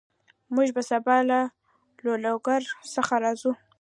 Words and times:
موږ 0.55 0.67
به 0.75 0.81
سبا 0.89 1.17
له 1.29 1.39
لوګر 2.23 2.61
څخه 2.93 3.13
راځو 3.23 3.51